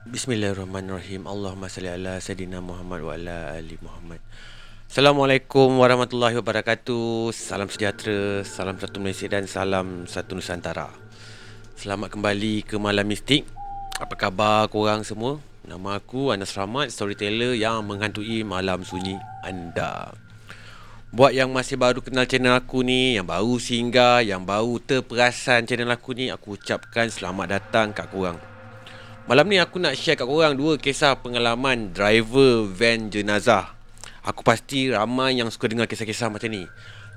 [0.00, 1.28] Bismillahirrahmanirrahim.
[1.28, 4.16] Allahumma salli ala sayidina Muhammad wa ala ali Muhammad.
[4.88, 7.28] Assalamualaikum warahmatullahi wabarakatuh.
[7.36, 10.88] Salam sejahtera, salam satu Malaysia dan salam satu Nusantara.
[11.76, 13.44] Selamat kembali ke Malam Mistik.
[14.00, 15.36] Apa khabar korang semua?
[15.68, 20.16] Nama aku Anas Rahmat, storyteller yang menghantui malam sunyi anda.
[21.12, 25.92] Buat yang masih baru kenal channel aku ni, yang baru singgah, yang baru terperasan channel
[25.92, 28.40] aku ni, aku ucapkan selamat datang kat korang.
[29.30, 33.78] Malam ni aku nak share kat korang dua kisah pengalaman driver van jenazah.
[34.26, 36.66] Aku pasti ramai yang suka dengar kisah-kisah macam ni.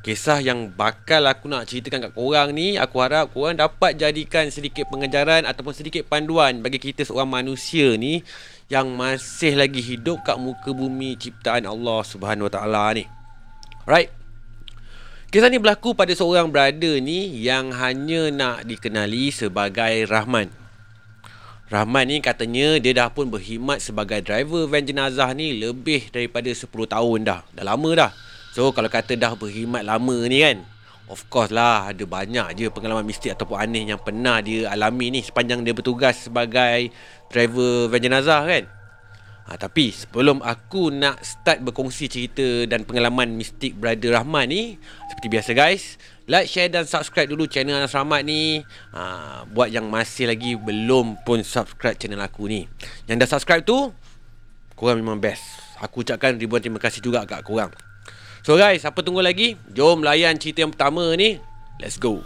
[0.05, 4.94] Kisah yang bakal aku nak ceritakan kat korang ni, aku harap korang dapat jadikan sedikit
[4.94, 8.21] pengejaran ataupun sedikit panduan bagi kita seorang manusia ni
[8.70, 13.09] yang masih lagi hidup kat muka bumi ciptaan Allah Subhanahu Wa Taala ni.
[13.90, 14.13] Right?
[15.34, 20.62] Kisah ni berlaku pada seorang brother ni yang hanya nak dikenali sebagai Rahman.
[21.73, 26.70] Rahman ni katanya dia dah pun berkhidmat sebagai driver van jenazah ni lebih daripada 10
[26.70, 27.41] tahun dah.
[27.49, 28.12] Dah lama dah.
[28.54, 30.62] So kalau kata dah berkhidmat lama ni kan,
[31.10, 35.26] of course lah ada banyak je pengalaman mistik ataupun aneh yang pernah dia alami ni
[35.26, 36.94] sepanjang dia bertugas sebagai
[37.34, 38.70] driver van jenazah kan.
[39.44, 44.79] Ha, tapi sebelum aku nak start berkongsi cerita dan pengalaman mistik Brother Rahman ni
[45.12, 48.63] Seperti biasa guys Like, share dan subscribe dulu channel Anas Rahmat ni.
[48.96, 52.63] Ha, Buat yang masih lagi belum pun subscribe channel aku ni.
[53.12, 53.91] Yang dah subscribe tu
[54.74, 55.44] Korang memang best.
[55.84, 57.70] Aku ucapkan ribuan terima kasih juga kat korang.
[58.41, 59.55] So guys, apa tunggu lagi?
[59.71, 61.40] Jom layan cerita yang pertama ni.
[61.77, 62.24] Let's go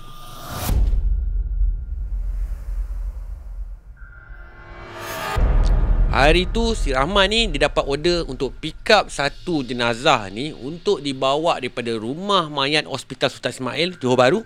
[6.07, 11.03] Hari tu si Rahman ni dia dapat order untuk pick up satu jenazah ni untuk
[11.03, 14.41] dibawa daripada rumah mayat Hospital Sultan Ismail Johor Bahru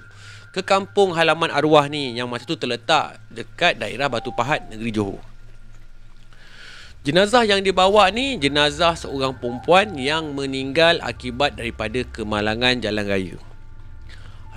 [0.50, 5.22] ke kampung halaman arwah ni yang masa tu terletak dekat daerah Batu Pahat negeri Johor.
[7.06, 13.38] Jenazah yang dibawa ni jenazah seorang perempuan yang meninggal akibat daripada kemalangan jalan raya.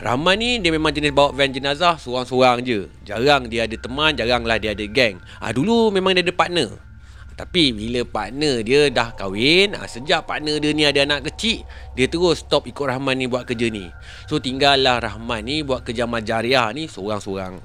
[0.00, 2.88] Rahman ni dia memang jenis bawa van jenazah seorang-seorang je.
[3.04, 5.20] Jarang dia ada teman, jaranglah dia ada geng.
[5.36, 6.93] Ah dulu memang dia ada partner.
[7.34, 11.66] Tapi bila partner dia dah kahwin ha, Sejak partner dia ni ada anak kecil
[11.98, 13.90] Dia terus stop ikut Rahman ni buat kerja ni.
[14.30, 17.58] So tinggallah Rahman ni buat kerja majariah ni seorang-seorang.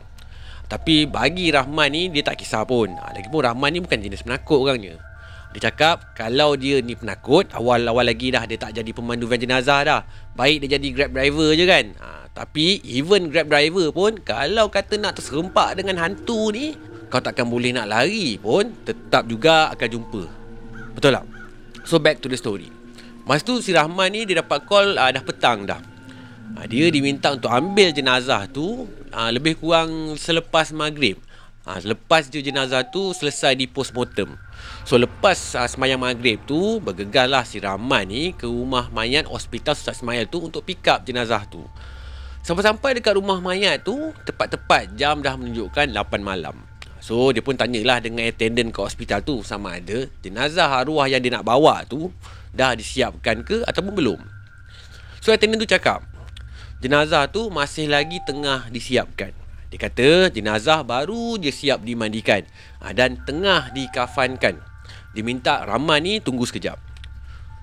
[0.70, 2.94] Tapi bagi Rahman ni dia tak kisah pun.
[2.98, 4.98] Ha, Lagipun Rahman ni bukan jenis penakut orangnya.
[5.50, 9.82] Dia cakap kalau dia ni penakut Awal-awal lagi dah dia tak jadi pemandu van jenazah
[9.86, 10.02] dah.
[10.34, 11.86] Baik dia jadi grab driver je kan.
[12.02, 17.50] Ha, Tapi even grab driver pun Kalau kata nak terserempak dengan hantu ni kau takkan
[17.50, 20.24] boleh nak lari pun tetap juga akan jumpa.
[20.94, 21.26] Betul tak?
[21.90, 22.70] So back to the story.
[23.26, 25.82] Masa tu si Rahman ni dia dapat call uh, dah petang dah.
[26.54, 31.18] Uh, dia diminta untuk ambil jenazah tu uh, lebih kurang selepas maghrib.
[31.66, 34.38] Uh, selepas je jenazah tu selesai di postmortem.
[34.86, 39.98] So lepas uh, semayang maghrib tu bergegaslah si Rahman ni ke rumah mayat hospital Sultan
[39.98, 41.66] Ismail tu untuk pick up jenazah tu.
[42.46, 46.69] Sampai-sampai dekat rumah mayat tu tepat-tepat jam dah menunjukkan 8 malam.
[47.00, 51.32] So dia pun tanyalah dengan attendant ke hospital tu sama ada jenazah arwah yang dia
[51.32, 52.12] nak bawa tu
[52.52, 54.20] dah disiapkan ke ataupun belum.
[55.24, 56.04] So attendant tu cakap
[56.84, 59.32] jenazah tu masih lagi tengah disiapkan.
[59.70, 62.42] Dia kata jenazah baru je siap dimandikan
[62.82, 64.58] ha, dan tengah dikafankan.
[65.14, 66.78] Dia minta Rahman ni tunggu sekejap.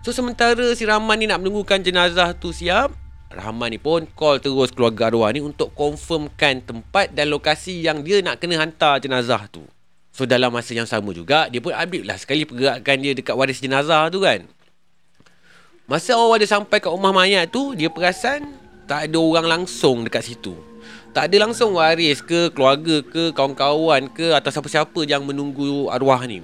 [0.06, 2.94] So sementara si Rahman ni nak menunggukan jenazah tu siap,
[3.26, 8.22] Rahman ni pun call terus keluarga arwah ni untuk confirmkan tempat dan lokasi yang dia
[8.22, 9.66] nak kena hantar jenazah tu.
[10.14, 13.60] So dalam masa yang sama juga, dia pun update lah sekali pergerakan dia dekat waris
[13.60, 14.47] jenazah tu kan.
[15.84, 20.22] Masa awal dia sampai kat rumah mayat tu, dia perasan tak ada orang langsung dekat
[20.25, 20.54] situ.
[21.10, 26.41] Tak ada langsung waris ke, keluarga ke, kawan-kawan ke atau siapa-siapa yang menunggu arwah ni.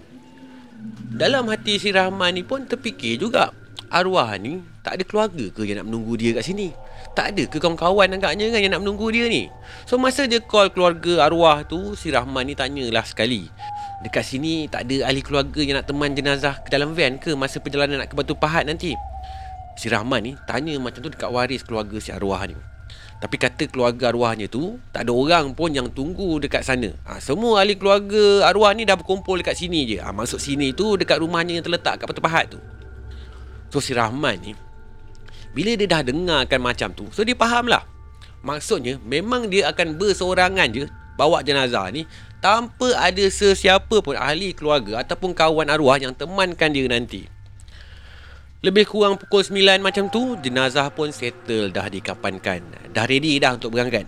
[1.12, 3.54] Dalam hati si Rahman ni pun terfikir juga,
[3.92, 6.72] arwah ni tak ada keluarga ke yang nak menunggu dia kat sini?
[7.12, 9.52] Tak ada ke kawan-kawan agaknya kan yang nak menunggu dia ni?
[9.84, 13.52] So masa dia call keluarga arwah tu, si Rahman ni tanyalah sekali.
[14.00, 17.60] Dekat sini tak ada ahli keluarga yang nak teman jenazah ke dalam van ke masa
[17.60, 18.96] perjalanan nak ke Batu Pahat nanti?
[19.76, 22.56] Si Rahman ni tanya macam tu dekat waris keluarga si arwah ni.
[23.22, 27.62] Tapi kata keluarga arwahnya tu Tak ada orang pun yang tunggu dekat sana ha, Semua
[27.62, 31.54] ahli keluarga arwah ni dah berkumpul dekat sini je ha, Maksud sini tu dekat rumahnya
[31.54, 32.58] yang terletak kat Batu Pahat tu
[33.72, 34.52] So si Rahman ni
[35.56, 37.88] Bila dia dah dengarkan macam tu So dia faham lah
[38.44, 40.84] Maksudnya Memang dia akan berseorangan je
[41.16, 42.04] Bawa jenazah ni
[42.44, 47.24] Tanpa ada sesiapa pun Ahli keluarga Ataupun kawan arwah Yang temankan dia nanti.
[48.62, 52.62] Lebih kurang pukul 9 macam tu Jenazah pun settle dah dikapankan.
[52.94, 54.06] Dah ready dah untuk berangkat.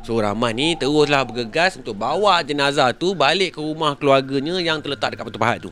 [0.00, 5.12] So Rahman ni teruslah bergegas untuk bawa jenazah tu balik ke rumah keluarganya yang terletak
[5.12, 5.70] dekat Batu Pahat tu.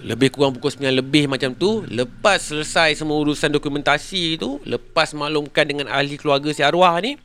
[0.00, 5.68] Lebih kurang pukul 9 lebih macam tu, lepas selesai semua urusan dokumentasi tu, lepas maklumkan
[5.68, 7.20] dengan ahli keluarga si arwah ni,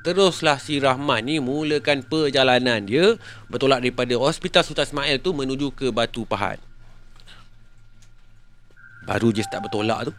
[0.00, 3.20] teruslah si Rahman ni mulakan perjalanan dia
[3.52, 6.56] bertolak daripada Hospital Sultan Ismail tu menuju ke Batu Pahat.
[9.04, 10.12] Baru je start bertolak tu.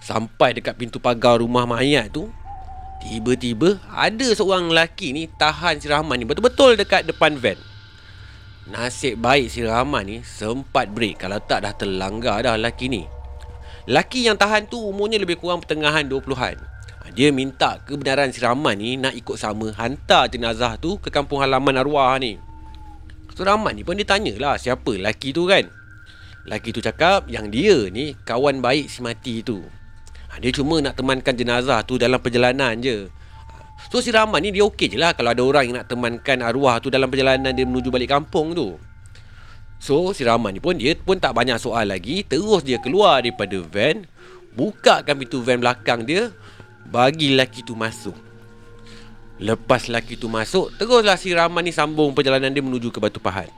[0.00, 2.28] Sampai dekat pintu pagar rumah mayat tu,
[3.04, 7.60] Tiba-tiba ada seorang lelaki ni tahan si Rahman ni betul-betul dekat depan van.
[8.64, 13.04] Nasib baik si Rahman ni sempat break kalau tak dah terlanggar dah lelaki ni.
[13.84, 16.56] Lelaki yang tahan tu umurnya lebih kurang pertengahan 20-an.
[17.04, 21.44] Ha, dia minta kebenaran si Rahman ni nak ikut sama hantar jenazah tu ke kampung
[21.44, 22.40] halaman arwah ni.
[23.36, 25.68] So Rahman ni pun dia tanyalah siapa lelaki tu kan.
[26.48, 29.60] Lelaki tu cakap yang dia ni kawan baik si mati tu.
[30.32, 33.12] Ha, dia cuma nak temankan jenazah tu dalam perjalanan je.
[33.92, 36.80] So si Rahman ni dia okey je lah kalau ada orang yang nak temankan arwah
[36.80, 38.76] tu dalam perjalanan dia menuju balik kampung tu.
[39.80, 42.24] So si Rahman ni pun dia pun tak banyak soal lagi.
[42.24, 44.08] Terus dia keluar daripada van.
[44.54, 46.32] Bukakan pintu van belakang dia.
[46.88, 48.16] Bagi lelaki tu masuk.
[49.42, 50.72] Lepas lelaki tu masuk.
[50.78, 53.50] Teruslah si Rahman ni sambung perjalanan dia menuju ke Batu Pahat.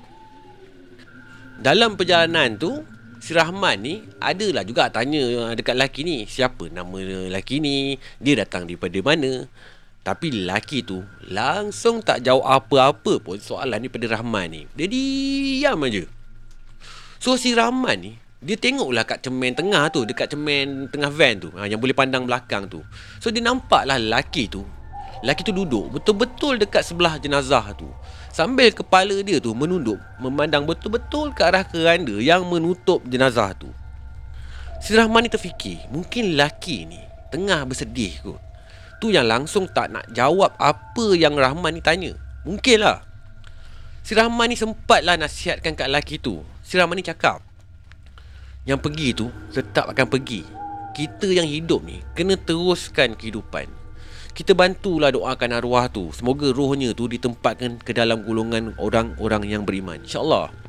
[1.60, 2.80] Dalam perjalanan tu
[3.20, 8.68] si Rahman ni adalah juga tanya dekat lelaki ni siapa nama lelaki ni dia datang
[8.68, 9.48] daripada mana
[10.06, 14.62] tapi lelaki tu langsung tak jawab apa-apa pun soalan ni pada Rahman ni.
[14.78, 16.06] Dia diam aja.
[17.18, 21.50] So si Rahman ni dia tengoklah kat cermin tengah tu dekat cermin tengah van tu
[21.58, 22.86] ha, yang boleh pandang belakang tu.
[23.18, 24.62] So dia nampaklah lelaki tu
[25.26, 27.90] lelaki tu duduk betul-betul dekat sebelah jenazah tu.
[28.30, 33.72] Sambil kepala dia tu menunduk Memandang betul-betul ke arah keranda Yang menutup jenazah tu.
[34.76, 37.00] Si Rahman ni terfikir Mungkin lelaki ni
[37.32, 38.45] Tengah bersedih kot
[38.96, 42.16] Tu yang langsung tak nak jawab Apa yang Rahman ni tanya.
[42.48, 43.04] Mungkin lah.
[44.06, 46.40] Si Rahman ni sempatlah nasihatkan kat lelaki tu.
[46.64, 47.42] Si Rahman ni cakap
[48.64, 50.42] Yang pergi tu Tetap akan pergi.
[50.96, 53.68] Kita yang hidup ni Kena teruskan kehidupan.
[54.36, 56.12] Kita bantulah doakan arwah tu.
[56.12, 60.04] Semoga rohnya tu ditempatkan ke dalam golongan orang-orang yang beriman.
[60.04, 60.65] Insyaallah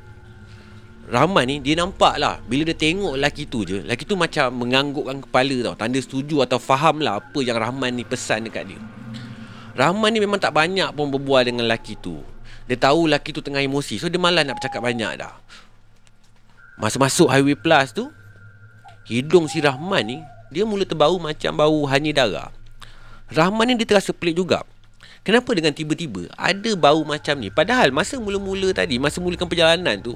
[1.08, 2.44] Rahman ni dia nampak lah.
[2.44, 5.76] Bila dia tengok lelaki tu je lelaki tu macam menganggukkan kepala tau.
[5.80, 8.80] Tanda setuju atau faham lah apa yang Rahman ni pesan dekat dia.
[9.80, 12.20] Rahman ni memang tak banyak pun berbual dengan lelaki tu.
[12.68, 15.32] Dia tahu lelaki tu tengah emosi so dia malas nak bercakap banyak dah.
[16.76, 18.12] Masa masuk highway plus tu
[19.08, 20.18] hidung si Rahman ni
[20.52, 22.52] dia mula terbau macam bau hanya darah.
[23.32, 24.68] Rahman ni dia terasa pelik juga.
[25.24, 27.48] Kenapa dengan tiba-tiba ada bau macam ni?
[27.48, 30.16] Padahal masa mula-mula tadi, masa mulakan perjalanan tu,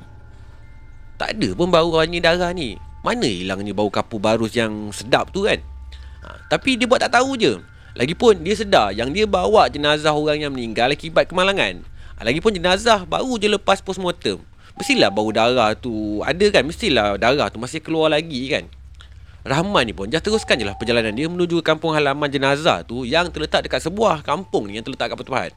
[1.21, 2.81] tak ada pun bau hanya darah ni.
[3.05, 5.61] Mana hilangnya bau kapur barus yang sedap tu kan?
[6.25, 7.61] Ha, tapi dia buat tak tahu je.
[7.93, 11.85] Lagipun dia sedar yang dia bawa jenazah orang yang meninggal akibat kemalangan.
[12.17, 14.41] Ha, lagipun jenazah baru je lepas postmortem.
[14.81, 16.65] Mestilah bau darah tu ada kan?
[16.65, 18.65] Mestilah darah tu masih keluar lagi kan?
[19.45, 23.29] Rahman ni pun just teruskan je lah perjalanan dia menuju kampung halaman jenazah tu yang
[23.33, 25.53] terletak dekat sebuah kampung ni yang terletak kat Pahat.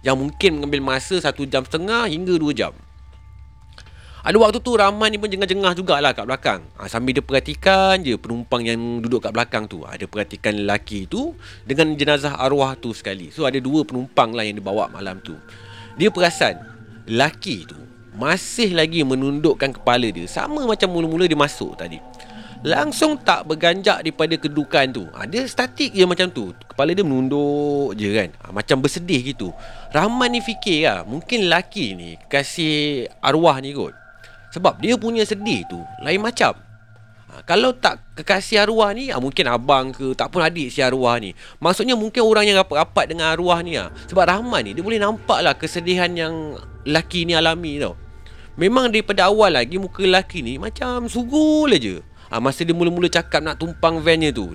[0.00, 2.72] Yang mungkin mengambil masa satu jam setengah hingga dua jam.
[4.24, 6.64] Ada waktu tu Rahman ni pun jengah-jengah jugalah kat belakang.
[6.80, 9.84] Ha, sambil dia perhatikan je penumpang yang duduk kat belakang tu.
[9.84, 11.36] Ada perhatikan lelaki tu
[11.68, 13.28] dengan jenazah arwah tu sekali.
[13.28, 15.36] So ada dua penumpang lah yang dibawa malam tu.
[16.00, 16.56] Dia perasan
[17.04, 17.76] lelaki tu
[18.16, 20.24] masih lagi menundukkan kepala dia.
[20.24, 22.00] Sama macam mula-mula dia masuk tadi.
[22.64, 27.92] Langsung tak berganjak daripada kedudukan tu ha, Dia statik je macam tu Kepala dia menunduk
[27.92, 29.52] je kan ha, Macam bersedih gitu
[29.92, 33.92] Rahman ni fikir lah Mungkin lelaki ni Kasih arwah ni kot
[34.54, 36.54] Sebab dia punya sedih tu Lain macam.
[37.26, 41.18] Ha, Kalau tak kekasih arwah ni ha, Mungkin abang ke Tak pun adik si arwah
[41.18, 41.34] ni.
[41.58, 43.90] Maksudnya mungkin orang yang rapat-rapat dengan arwah ni ha.
[44.06, 46.54] Sebab Rahman ni Dia boleh nampak lah Kesedihan yang
[46.86, 47.98] Lelaki ni alami tau.
[48.54, 51.98] Memang daripada awal lagi Muka lelaki ni Macam sugul aja
[52.30, 54.54] ha, Masa dia mula-mula cakap nak tumpang vannya tu.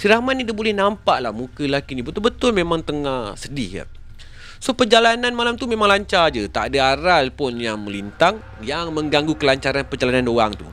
[0.00, 2.00] Si Rahman ni dia boleh nampak lah muka lelaki ni.
[2.00, 3.86] Betul-betul memang tengah sedih ya.
[4.60, 6.44] So perjalanan malam tu memang lancar je.
[6.44, 10.68] Tak ada aral pun yang melintang Yang mengganggu kelancaran perjalanan orang tu.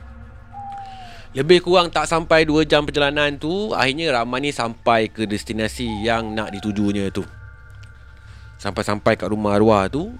[1.32, 6.36] Lebih kurang tak sampai 2 jam perjalanan tu Akhirnya Rahman ni sampai ke destinasi yang
[6.36, 7.24] nak ditujunya tu.
[8.60, 10.12] Sampai-sampai kat rumah arwah tu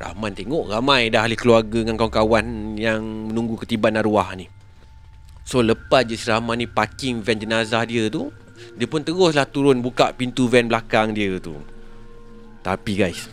[0.00, 4.48] Rahman tengok ramai dah ahli keluarga dengan kawan-kawan yang menunggu ketiban arwah ni.
[5.44, 8.32] So lepas je si Rahman ni parking van jenazah dia tu
[8.80, 11.60] Dia pun teruslah turun buka pintu van belakang dia tu
[12.60, 13.28] Tapi guys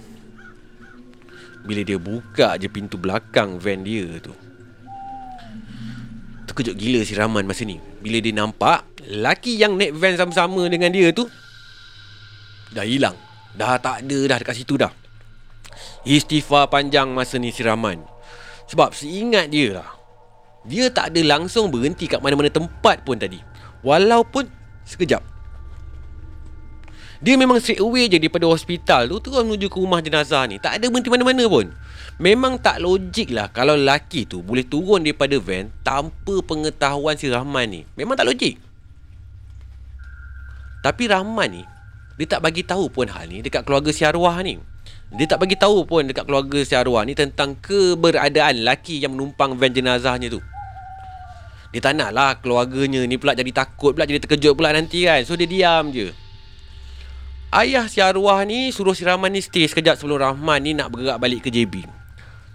[1.67, 4.31] Bila dia buka je pintu belakang van dia tu
[6.47, 10.91] Terkejut gila si Rahman masa ni Bila dia nampak Laki yang naik van sama-sama dengan
[10.91, 11.27] dia tu
[12.71, 13.15] dah hilang.
[13.55, 14.91] Dah tak ada dah dekat situ dah.
[16.03, 18.03] Istighfar panjang masa ni si Rahman.
[18.67, 19.89] Sebab seingat dia lah.
[20.67, 23.39] Dia tak ada langsung berhenti kat mana-mana tempat pun tadi.
[23.81, 24.51] Walaupun
[24.83, 25.23] sekejap.
[27.17, 30.61] Dia memang straight away je daripada hospital tu terus menuju ke rumah jenazah ni.
[30.61, 31.73] Tak ada berhenti mana-mana pun.
[32.21, 37.65] Memang tak logik lah kalau lelaki tu boleh turun daripada van tanpa pengetahuan si Rahman
[37.69, 37.81] ni.
[37.97, 38.61] Memang tak logik.
[40.85, 41.63] Tapi Rahman ni,
[42.21, 44.61] dia tak bagi tahu pun hal ni dekat keluarga si arwah ni.
[45.07, 49.57] Dia tak bagi tahu pun dekat keluarga si arwah ni tentang keberadaan lelaki yang menumpang
[49.57, 50.41] van jenazahnya tu.
[51.73, 55.25] Dia tak nak lah keluarganya ni pula jadi takut pula jadi terkejut pula nanti kan.
[55.25, 56.26] So dia diam je.
[57.47, 61.15] Ayah si arwah ni suruh si Rahman ni stay sekejap sebelum Rahman ni nak bergerak
[61.15, 61.87] balik ke JB.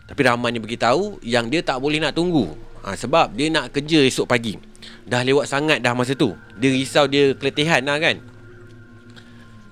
[0.04, 2.52] Tapi Rahman ni beritahu yang dia tak boleh nak tunggu.
[2.84, 4.60] Ha, sebab dia nak kerja esok pagi.
[5.08, 6.36] Dah lewat sangat dah masa tu.
[6.60, 8.20] Dia risau dia keletihan lah kan.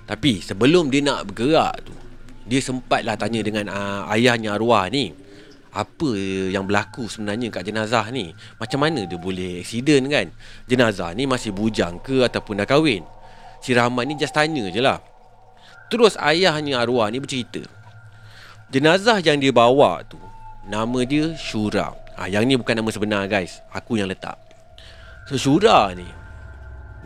[0.08, 1.92] Tapi sebelum dia nak bergerak tu,
[2.48, 5.12] dia sempatlah tanya dengan uh, ayahnya arwah ni.
[5.70, 6.16] Apa
[6.48, 8.32] yang berlaku sebenarnya kat jenazah ni?
[8.56, 10.32] Macam mana dia boleh accident kan?
[10.64, 13.04] Jenazah ni masih bujang ke ataupun dah kahwin?
[13.60, 15.09] Si Rahman ni just tanya je lah.
[15.90, 17.66] Terus ayahnya arwah ni bercerita.
[18.70, 20.14] Jenazah yang dia bawa tu
[20.70, 23.58] Nama dia Shura ha, Yang ni bukan nama sebenar guys.
[23.74, 24.38] Aku yang letak.
[25.26, 26.06] So Shura ni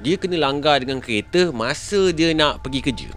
[0.04, 3.10] Dia kena langgar dengan kereta Masa dia nak pergi kerja.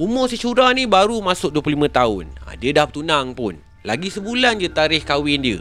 [0.00, 2.24] Umur si Shura ni baru masuk 25 tahun.
[2.48, 3.60] Ha, Dia dah bertunang pun.
[3.84, 5.60] Lagi sebulan je tarikh kahwin dia.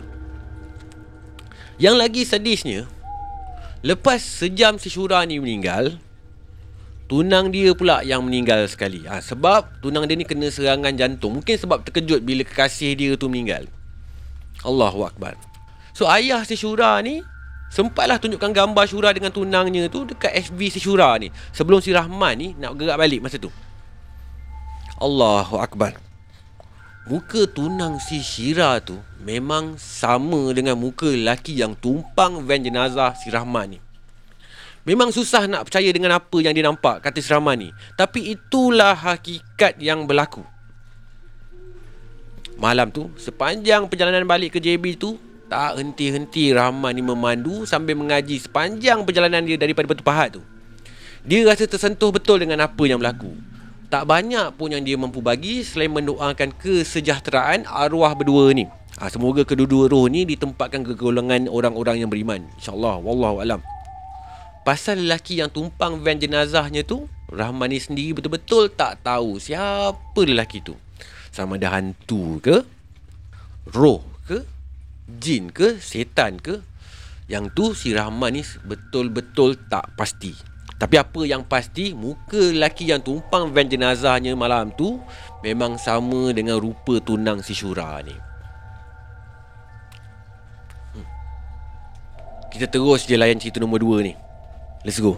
[1.76, 2.82] Yang lagi sedihnya
[3.84, 6.00] Lepas sejam si Shura ni meninggal
[7.08, 9.08] Tunang dia pula yang meninggal sekali.
[9.08, 11.40] Ha, Sebab tunang dia ni kena serangan jantung.
[11.40, 13.64] Mungkin sebab terkejut bila kekasih dia tu meninggal.
[14.68, 15.40] Allahu Akbar.
[15.96, 17.24] So ayah si Syura ni
[17.68, 21.32] Sempatlah tunjukkan gambar Syura dengan tunangnya tu Dekat FB si Syura ni.
[21.56, 23.56] Sebelum si Rahman ni nak gerak balik masa tu.
[25.00, 25.96] Allahu Akbar.
[27.08, 33.32] Muka tunang si Syira tu Memang sama dengan muka lelaki yang tumpang van jenazah si
[33.32, 33.87] Rahman ni
[34.88, 37.70] Memang susah nak percaya dengan apa yang dia nampak kata Seraman ni.
[38.00, 40.48] Tapi itulah hakikat yang berlaku.
[42.56, 45.20] Malam tu, sepanjang perjalanan balik ke JB tu,
[45.52, 50.42] tak henti-henti Rahman ni memandu sambil mengaji sepanjang perjalanan dia daripada Batu Pahat tu.
[51.28, 53.36] Dia rasa tersentuh betul dengan apa yang berlaku.
[53.92, 58.64] Tak banyak pun yang dia mampu bagi selain mendoakan kesejahteraan arwah berdua ni.
[59.00, 62.48] Ha, semoga kedua-dua roh ni ditempatkan ke golongan orang-orang yang beriman.
[62.58, 62.98] InsyaAllah.
[63.04, 63.77] Wallahualam.
[64.68, 70.60] Pasal lelaki yang tumpang van jenazahnya tu Rahman ni sendiri betul-betul tak tahu siapa lelaki
[70.60, 70.76] tu.
[71.32, 72.68] Sama ada hantu ke
[73.72, 74.44] Roh ke
[75.08, 76.60] Jin ke Setan ke
[77.32, 80.36] Yang tu si Rahman ni betul-betul tak pasti.
[80.76, 85.00] Tapi apa yang pasti Muka lelaki yang tumpang van jenazahnya malam tu
[85.48, 88.16] Memang sama dengan rupa tunang si Syura ni.
[90.92, 91.08] Hmm.
[92.52, 94.27] Kita terus je layan cerita nombor 2 ni
[94.86, 95.18] Let's go.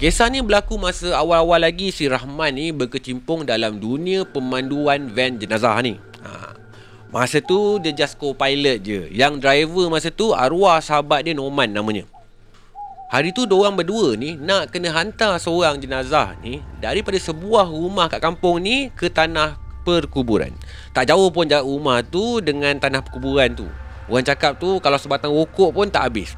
[0.00, 5.76] Kisah ni berlaku masa awal-awal lagi si Rahman ni berkecimpung dalam dunia pemanduan van jenazah
[5.84, 6.00] ni.
[6.24, 6.56] Ha.
[7.12, 9.12] Masa tu dia just co-pilot je.
[9.12, 12.08] Yang driver masa tu arwah sahabat dia Norman namanya.
[13.12, 18.24] Hari tu diorang berdua ni nak kena hantar seorang jenazah ni daripada sebuah rumah kat
[18.24, 20.52] kampung ni ke tanah perkuburan.
[20.92, 23.66] Tak jauh pun jarak rumah tu dengan tanah perkuburan tu.
[24.10, 26.34] Orang cakap tu kalau sebatang rokok pun tak habis.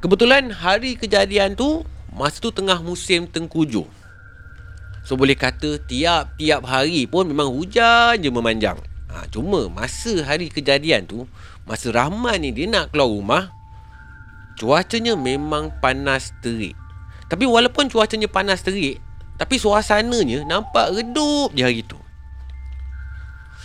[0.00, 3.84] Kebetulan hari kejadian tu masa tu tengah musim tengkujuh.
[5.04, 8.80] So boleh kata tiap-tiap hari pun memang hujan je memanjang.
[9.12, 11.30] Ha, cuma masa hari kejadian tu,
[11.68, 13.44] masa Rahman ni dia nak keluar rumah,
[14.58, 16.74] cuacanya memang panas terik.
[17.30, 18.98] Tapi walaupun cuacanya panas terik,
[19.34, 21.98] tapi suasananya nampak redup je hari tu.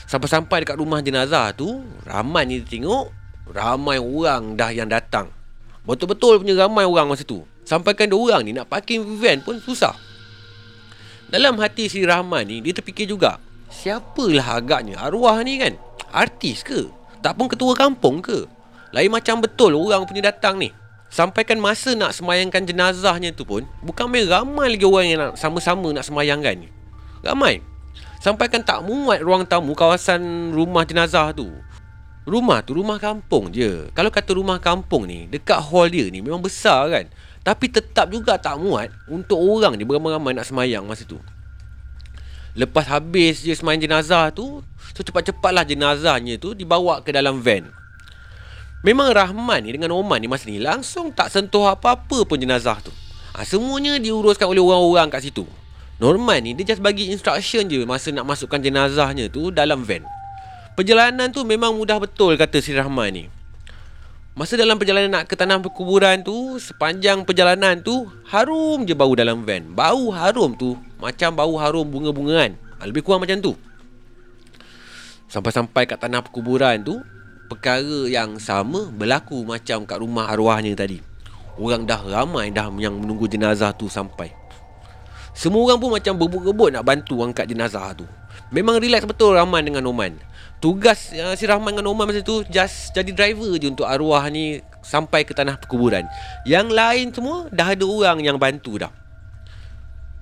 [0.10, 3.14] Sampai-sampai dekat rumah jenazah tu, ramai ni tengok,
[3.54, 5.30] ramai orang dah yang datang.
[5.86, 7.46] Betul-betul punya ramai orang masa tu.
[7.62, 9.94] Sampaikan dua orang ni nak parking van pun susah.
[11.30, 13.38] Dalam hati si Rahman ni, dia terfikir juga,
[13.70, 15.78] siapalah agaknya arwah ni kan?
[16.10, 16.90] Artis ke?
[17.22, 18.50] Tak pun ketua kampung ke?
[18.90, 20.74] Lain macam betul orang punya datang ni.
[21.10, 25.90] Sampaikan masa nak semayangkan jenazahnya tu pun Bukan main ramai lagi orang yang nak sama-sama
[25.90, 26.70] nak semayangkan
[27.26, 27.60] Ramai.
[28.24, 31.52] Sampaikan tak muat ruang tamu kawasan rumah jenazah tu.
[32.24, 33.90] Rumah tu rumah kampung je.
[33.92, 37.06] Kalau kata rumah kampung ni Dekat hall dia ni memang besar kan.
[37.44, 41.20] Tapi tetap juga tak muat Untuk orang ni beramai-ramai nak semayang masa tu.
[42.54, 44.62] Lepas habis je semayang jenazah tu
[44.94, 47.68] So cepat-cepatlah jenazahnya tu dibawa ke dalam van
[48.80, 52.96] Memang Rahman ni dengan Oman ni masa ni langsung tak sentuh apa-apa pun jenazah tu.
[53.36, 55.44] Ha, semuanya diuruskan oleh orang-orang kat situ.
[56.00, 60.08] Norman ni dia just bagi instruction je masa nak masukkan jenazahnya tu dalam van.
[60.80, 63.24] Perjalanan tu memang mudah betul kata si Rahman ni.
[64.32, 69.44] Masa dalam perjalanan nak ke tanah perkuburan tu, sepanjang perjalanan tu harum je bau dalam
[69.44, 69.68] van.
[69.76, 72.56] Bau harum tu macam bau harum bunga-bungaan.
[72.80, 73.60] Ha, lebih kurang macam tu.
[75.28, 77.04] Sampai-sampai kat tanah perkuburan tu,
[77.50, 81.02] perkara yang sama berlaku macam kat rumah arwahnya tadi.
[81.58, 84.32] Orang dah ramai dah yang menunggu jenazah tu sampai.
[85.34, 88.06] Semua orang pun macam berebut-rebut nak bantu angkat jenazah tu.
[88.54, 90.16] Memang relax betul Rahman dengan Oman.
[90.60, 94.64] Tugas uh, si Rahman dengan Oman masa tu just jadi driver je untuk arwah ni
[94.86, 96.08] sampai ke tanah perkuburan.
[96.48, 98.92] Yang lain semua dah ada orang yang bantu dah.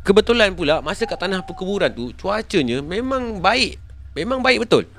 [0.04, 3.78] Kebetulan pula masa kat tanah perkuburan tu cuacanya memang baik.
[4.18, 4.90] Memang baik betul.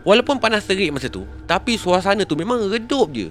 [0.00, 3.28] Walaupun panas terik masa tu Tapi suasana tu memang redup je.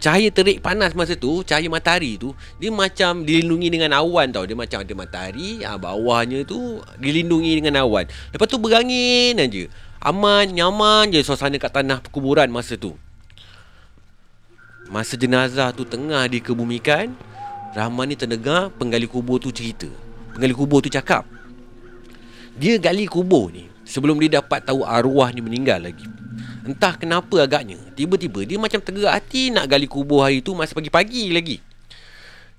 [0.00, 4.48] Cahaya terik panas masa tu Cahaya matahari tu Dia macam dilindungi dengan awan tau.
[4.48, 8.08] Dia macam ada matahari ha, Bawahnya tu Dilindungi dengan awan.
[8.32, 9.68] Lepas tu berangin aja
[10.00, 12.96] Aman, nyaman je suasana kat tanah perkuburan masa tu.
[14.88, 17.12] Masa jenazah tu tengah dikebumikan
[17.76, 19.86] Rahman ni terdengar penggali kubur tu cerita.
[20.32, 21.28] Penggali kubur tu cakap
[22.56, 26.06] Dia gali kubur ni sebelum dia dapat tahu arwah ni meninggal lagi.
[26.62, 31.34] Entah kenapa agaknya, tiba-tiba dia macam tergerak hati nak gali kubur hari tu masa pagi-pagi
[31.34, 31.58] lagi.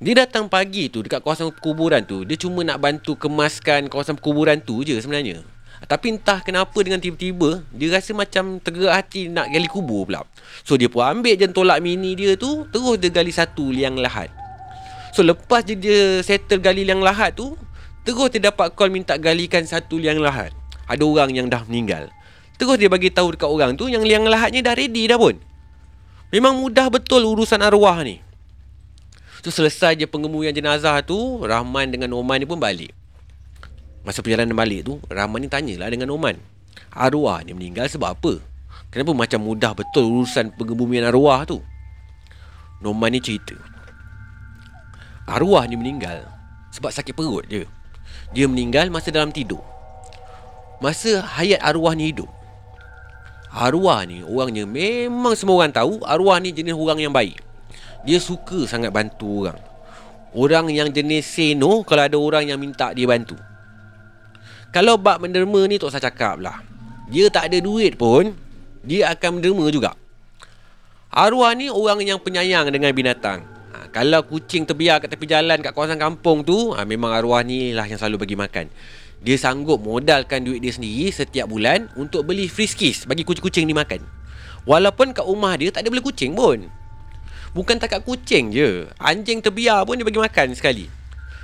[0.02, 4.60] Dia datang pagi tu dekat kawasan kuburan tu, dia cuma nak bantu kemaskan kawasan kuburan
[4.60, 5.40] tu je sebenarnya.
[5.82, 10.28] Tapi entah kenapa dengan tiba-tiba, dia rasa macam tergerak hati nak gali kubur pula.
[10.68, 14.30] So dia pun ambil je tolak mini dia tu, terus dia gali satu liang lahat.
[15.16, 17.56] So lepas je dia settle gali liang lahat tu,
[18.04, 20.61] terus dia dapat call minta galikan satu liang lahat
[20.92, 22.12] ada orang yang dah meninggal.
[22.60, 25.40] Terus dia bagi tahu dekat orang tu yang liang lahatnya dah ready dah pun.
[26.36, 28.20] Memang mudah betul urusan arwah ni.
[29.42, 32.94] So selesai je pengemuian jenazah tu, Rahman dengan Oman ni pun balik.
[34.06, 36.38] Masa perjalanan balik tu, Rahman ni tanyalah dengan Oman.
[36.92, 38.34] Arwah ni meninggal sebab apa?
[38.92, 41.64] Kenapa macam mudah betul urusan pengebumian arwah tu?
[42.84, 43.56] Noman ni cerita.
[45.24, 46.28] Arwah ni meninggal
[46.76, 47.64] sebab sakit perut je.
[48.36, 49.64] Dia meninggal masa dalam tidur.
[50.82, 52.26] Masa hayat arwah ni hidup
[53.52, 57.36] Arwah ni orangnya memang semua orang tahu Arwah ni jenis orang yang baik.
[58.08, 59.60] Dia suka sangat bantu orang.
[60.32, 63.36] Orang yang jenis say no Kalau ada orang yang minta dia bantu.
[64.72, 66.64] Kalau bab menderma ni tak usah cakap lah.
[67.12, 68.32] Dia tak ada duit pun
[68.88, 70.00] Dia akan menderma juga.
[71.12, 73.44] Arwah ni orang yang penyayang dengan binatang.
[73.76, 77.76] Ha, Kalau kucing terbiar kat tepi jalan kat kawasan kampung tu ha, Memang arwah ni
[77.76, 78.72] lah yang selalu bagi makan
[79.22, 84.02] dia sanggup modalkan duit dia sendiri setiap bulan untuk beli friskies bagi kucing-kucing ni makan.
[84.66, 86.66] Walaupun kat rumah dia tak ada beli kucing pun.
[87.54, 88.90] Bukan takat kucing je.
[88.98, 90.90] Anjing terbiar pun dia bagi makan sekali.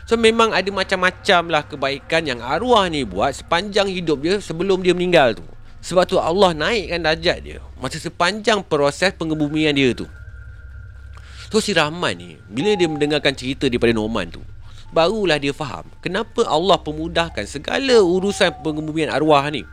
[0.09, 4.97] So memang ada macam-macam lah kebaikan yang arwah ni buat sepanjang hidup dia sebelum dia
[4.97, 5.45] meninggal tu.
[5.85, 10.09] Sebab tu Allah naikkan darjat dia masa sepanjang proses pengebumian dia tu.
[11.53, 14.41] So si Rahman ni bila dia mendengarkan cerita daripada Norman tu
[14.91, 19.63] barulah dia faham kenapa Allah pemudahkan segala urusan pengebumian arwah ni.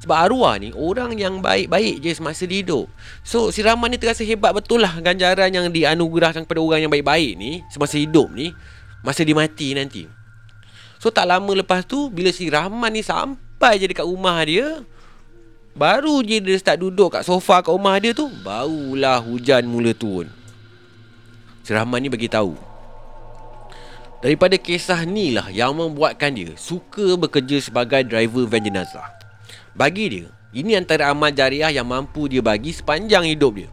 [0.00, 2.88] Sebab arwah ni orang yang baik-baik je semasa dia hidup.
[3.20, 7.36] So si Rahman ni terasa hebat betul lah ganjaran yang dianugerahkan kepada orang yang baik-baik
[7.36, 8.56] ni semasa hidup ni
[9.04, 10.08] masa dia mati nanti.
[10.96, 14.80] So tak lama lepas tu bila si Rahman ni sampai je dekat rumah dia
[15.76, 20.32] baru je dia start duduk kat sofa kat rumah dia tu barulah hujan mula turun.
[21.60, 22.69] Si Rahman ni bagi tahu
[24.20, 29.08] Daripada kisah ni lah yang membuatkan dia suka bekerja sebagai driver van jenazah.
[29.72, 33.72] Bagi dia, ini antara amal jariah yang mampu dia bagi sepanjang hidup dia.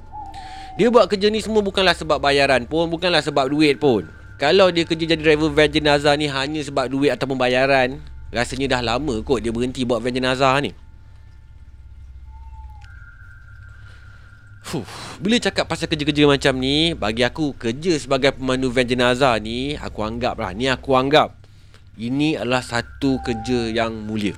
[0.79, 4.07] Dia buat kerja ni semua bukanlah sebab bayaran pun, bukanlah sebab duit pun.
[4.39, 7.99] Kalau dia kerja jadi driver van jenazah ni hanya sebab duit atau bayaran,
[8.31, 10.71] rasanya dah lama kot dia berhenti buat van jenazah ni.
[14.67, 14.83] Fuh,
[15.23, 20.03] bila cakap pasal kerja-kerja macam ni, bagi aku kerja sebagai pemandu van jenazah ni, aku
[20.03, 21.37] anggap lah, ni aku anggap
[21.97, 24.37] ini adalah satu kerja yang mulia.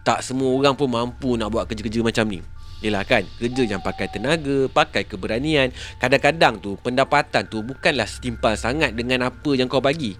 [0.00, 2.40] Tak semua orang pun mampu nak buat kerja-kerja macam ni.
[2.80, 5.72] Yelah kan, kerja yang pakai tenaga, pakai keberanian.
[6.00, 10.16] Kadang-kadang tu pendapatan tu bukanlah setimpal sangat dengan apa yang kau bagi.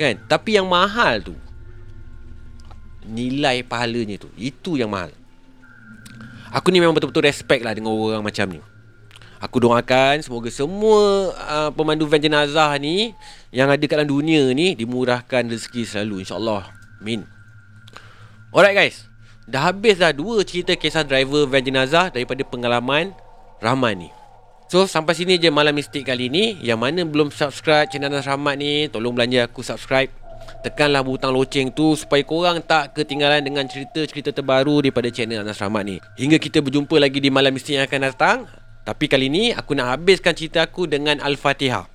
[0.00, 0.18] Kan?
[0.26, 1.34] Tapi yang mahal tu,
[3.06, 5.14] nilai pahalanya tu, itu yang mahal.
[6.50, 8.60] Aku ni memang betul-betul respect lah dengan orang macam ni.
[9.46, 13.14] Aku doakan semoga semua uh, pemandu van jenazah ni
[13.54, 16.66] yang ada kat dalam dunia ni dimurahkan rezeki selalu insya-Allah.
[16.98, 17.22] Amin.
[18.50, 19.06] Alright guys.
[19.46, 23.14] Dah habis dah dua cerita kisah driver van jenazah daripada pengalaman
[23.62, 24.10] Rahman ni.
[24.66, 28.58] So sampai sini je malam mistik kali ni Yang mana belum subscribe channel Anas Rahmat
[28.58, 30.10] ni Tolong belanja aku subscribe
[30.66, 35.86] Tekanlah butang loceng tu Supaya korang tak ketinggalan dengan cerita-cerita terbaru Daripada channel Anas Rahmat
[35.86, 38.38] ni Hingga kita berjumpa lagi di malam mistik yang akan datang
[38.86, 41.90] tapi kali ni aku nak habiskan cerita aku dengan Al-Fatihah.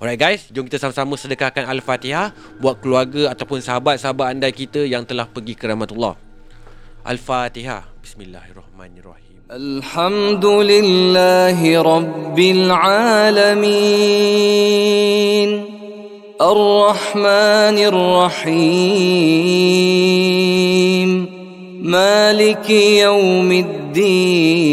[0.00, 5.28] Alright guys, jom kita sama-sama sedekahkan Al-Fatihah buat keluarga ataupun sahabat-sahabat anda kita yang telah
[5.28, 6.16] pergi ke rahmatullah.
[7.04, 7.84] Al-Fatihah.
[8.00, 9.44] Bismillahirrahmanirrahim.
[9.52, 13.68] Alhamdulillahi rabbil alamin.
[16.40, 18.40] Ar-Rahmanir Rahim.
[21.84, 24.72] Maliki yaumiddin.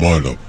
[0.00, 0.45] Malam mistik.